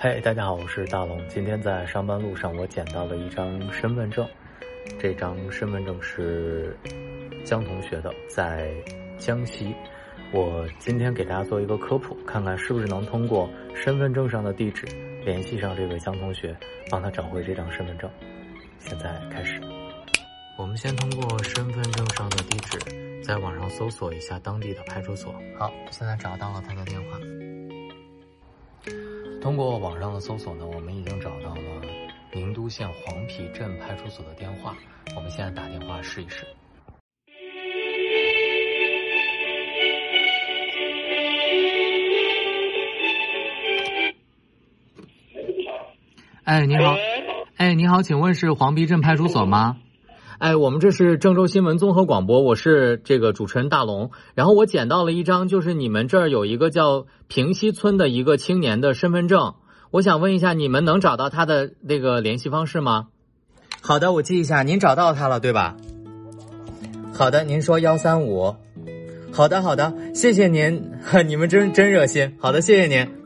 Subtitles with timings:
[0.00, 1.20] 嘿，大家好，我是大龙。
[1.26, 4.24] 今天在上班路上，我捡到了一张身份证。
[4.96, 6.78] 这张身份证是
[7.44, 8.70] 江同学的，在
[9.18, 9.74] 江西。
[10.32, 14.86] 我今天给大家做一个科普，看看是不是能通过身份证上的地址
[15.24, 16.56] 联系上这位江同学，
[16.88, 18.08] 帮他找回这张身份证。
[18.78, 19.60] 现在开始，
[20.56, 22.78] 我们先通过身份证上的地址，
[23.24, 25.34] 在网上搜索一下当地的派出所。
[25.58, 27.18] 好，现在找到了他的电话。
[29.40, 31.62] 通过网上的搜索呢，我们已经找到了
[32.32, 34.76] 宁都县黄陂镇派出所的电话。
[35.16, 36.44] 我们现在打电话试一试。
[46.44, 46.96] 哎，你好，
[47.56, 49.76] 哎，你好，请问是黄陂镇派出所吗？
[50.38, 54.12] 哎，我们这是郑州新闻综合广播，我是这个主持人大龙。
[54.36, 59.54] 然后我捡到了一张，就是你们这儿有一个叫平西村的一个青年的身份证，
[59.90, 63.08] 我想问一下，你们能找到他的那个联系方式吗？
[63.80, 65.76] 好的，我记一下，您找到他了对吧？
[67.12, 68.54] 好的，您说幺三五。
[69.32, 70.92] 好的，好的，谢谢您，
[71.26, 72.36] 你们真真热心。
[72.38, 73.17] 好的，谢谢您。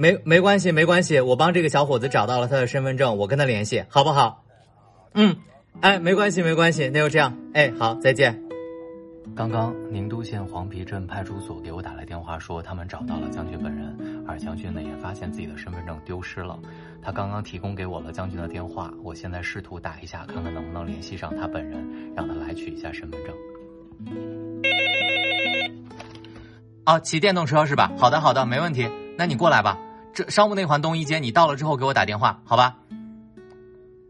[0.00, 4.44] 没没关系，没关系，我帮这个小伙子找到了他的身份证，我跟他联系，好不好？
[5.12, 5.36] 嗯，
[5.80, 8.40] 哎，没关系，没关系，那就这样，哎，好，再见。
[9.34, 16.56] 刚刚宁都县黄陂镇派出所给我打来电话，说他们找到了将军本人，而将军呢也发现自己的身份证丢失了。
[17.02, 23.34] 他刚刚提供给我了将军的电话，我现在试图打一下，看看能不能联系上他本人，让他来取一下身份证。
[26.86, 27.90] 哦，骑电动车是吧？
[27.98, 29.76] 好的，好的，没问题，那你过来吧。
[30.18, 32.76] 这商务内环东一街，你到了之后给我打电话，好吧？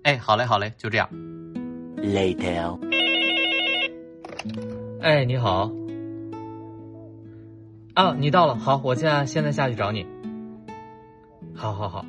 [0.04, 1.06] 哎，好嘞，好嘞，就这样。
[1.98, 2.78] Later。
[5.02, 5.70] 哎，你好。
[7.92, 10.06] 啊，你到了，好，我现在现在下去找你。
[11.54, 12.02] 好好好，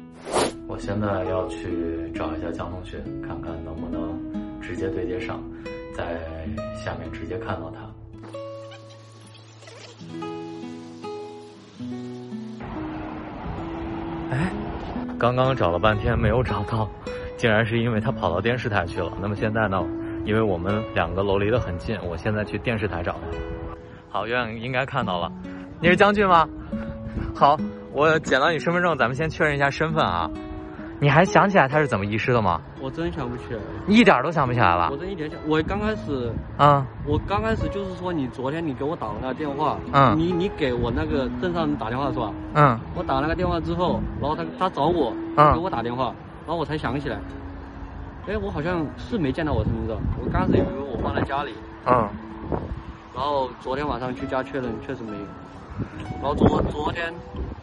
[0.66, 4.18] 我现在要去找一下江同学，看看能不能
[4.62, 5.44] 直接对接上，
[5.94, 6.22] 在
[6.86, 7.80] 下面直接看到他。
[14.32, 14.52] 哎，
[15.18, 16.90] 刚刚找了半天没有找到，
[17.38, 19.12] 竟然是因为他跑到电视台去了。
[19.22, 19.84] 那么现在呢？
[20.26, 23.38] 因为我们两个楼离得很近，我现在去电视台找他。
[24.10, 25.32] 好，远远应该看到了。
[25.80, 26.48] 你是将军吗？
[27.34, 27.58] 好，
[27.94, 30.30] 我捡到你身份证，咱们先确认一下身份啊。
[31.02, 32.60] 你还想起来他是怎么遗失的吗？
[32.82, 34.90] 我真想不起来，一点都想不起来了。
[34.92, 42.34] 我真一点想，我刚开始啊，我刚开始就是说，你昨天你给我打了那个电话，嗯，你你给我那个镇上打电话是吧？
[42.54, 46.14] 嗯，我打那个电话之后，然后他他找我，嗯，给我打电话，
[46.46, 47.18] 然后我才想起来，
[48.28, 51.54] 哎，我好像是没见到我身份证，我刚开始以为我放在家里，
[51.86, 52.10] 嗯，
[53.16, 55.26] 然后昨天晚上去家确认，确实没有，
[56.22, 57.14] 然后昨昨天，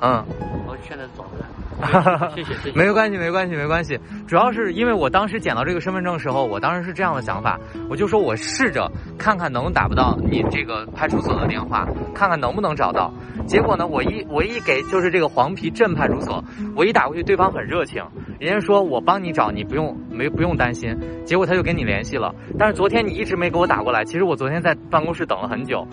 [0.01, 1.47] 嗯，然后现在找回来。
[2.35, 2.77] 谢谢，谢谢。
[2.77, 3.99] 没有关系，没关系，没关系。
[4.27, 13.13] 主要是因为我当时捡到这个身份证时候，我当时是这样的想法，我就说我试着看看能打不到你这个派出所的电话，看看能不能找到。
[13.47, 16.43] 结果呢，我一我一给就是这个黄陂镇派出所，
[16.75, 18.03] 我一打过去，对方很热情，
[18.41, 20.97] 人家说我帮你找，你不用没不用担心。
[21.25, 25.87] 结果他就跟你联系了，但是昨天你一直没给我打过来，其实我昨天在办公室等了很久。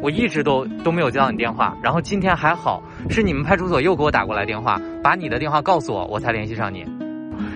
[0.00, 6.86] 我一直都都没有接到你电话，然后今天还好是你们派出所又给我打过来电话，把你的电话告诉我，我才联系上你。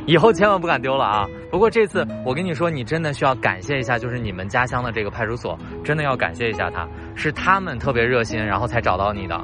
[0.06, 1.26] 以后千万不敢丢了啊！
[1.50, 9.41] 不过这次我跟你说，你真的需要感谢一下，就是你们家乡的这个派出所，真的要感谢一下他，是他们特别热心，然后才找到你的。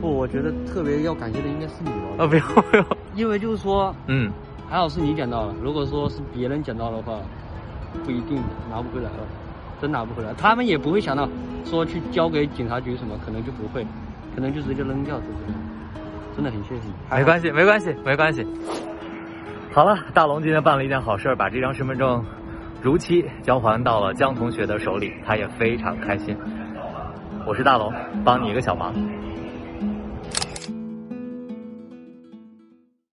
[0.00, 2.24] 不，我觉得特别要感谢的应该是你吧。
[2.24, 4.30] 啊，不用不用， 因为就是说，嗯，
[4.68, 7.18] 还好是你捡到了，如果说是别人捡到的话，
[8.04, 9.26] 不一定拿不回来了。
[9.80, 11.28] 真拿不回来，他们也不会想到
[11.64, 13.86] 说去交给警察局什么，可能就不会，
[14.34, 15.58] 可能就直接扔掉，是不是？
[16.34, 16.92] 真的很谢谢你。
[17.10, 18.46] 没关系，没关系，没关系。
[19.72, 22.24] 好了，大龙今天办了一件好事，把这张身份证
[22.82, 26.36] 如期交还到了江同学的手里，他也非常开心。
[27.46, 27.92] 我是大龙，
[28.24, 28.94] 帮你一个小忙。